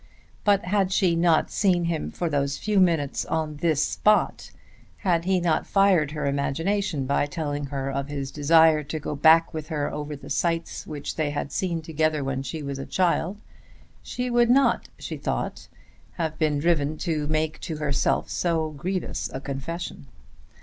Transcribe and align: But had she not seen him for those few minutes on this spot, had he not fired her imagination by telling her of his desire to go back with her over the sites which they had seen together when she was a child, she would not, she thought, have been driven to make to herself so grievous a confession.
But 0.43 0.65
had 0.65 0.91
she 0.91 1.15
not 1.15 1.51
seen 1.51 1.83
him 1.83 2.09
for 2.09 2.27
those 2.27 2.57
few 2.57 2.79
minutes 2.79 3.23
on 3.25 3.57
this 3.57 3.83
spot, 3.85 4.49
had 4.97 5.25
he 5.25 5.39
not 5.39 5.67
fired 5.67 6.09
her 6.09 6.25
imagination 6.25 7.05
by 7.05 7.27
telling 7.27 7.65
her 7.67 7.91
of 7.91 8.07
his 8.07 8.31
desire 8.31 8.81
to 8.81 8.99
go 8.99 9.15
back 9.15 9.53
with 9.53 9.67
her 9.67 9.93
over 9.93 10.15
the 10.15 10.31
sites 10.31 10.87
which 10.87 11.17
they 11.17 11.29
had 11.29 11.51
seen 11.51 11.83
together 11.83 12.23
when 12.23 12.41
she 12.41 12.63
was 12.63 12.79
a 12.79 12.85
child, 12.87 13.37
she 14.01 14.31
would 14.31 14.49
not, 14.49 14.89
she 14.97 15.17
thought, 15.17 15.67
have 16.13 16.39
been 16.39 16.57
driven 16.57 16.97
to 16.97 17.27
make 17.27 17.59
to 17.59 17.77
herself 17.77 18.27
so 18.27 18.71
grievous 18.71 19.29
a 19.31 19.39
confession. 19.39 20.07